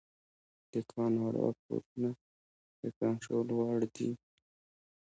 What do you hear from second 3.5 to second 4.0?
وړ